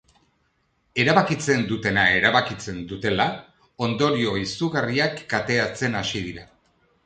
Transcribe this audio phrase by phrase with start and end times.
[1.03, 3.29] Erabakitzen dutena erabakitzen dutela,
[3.91, 6.53] ondorio izugarriak kateatzen hasi dira.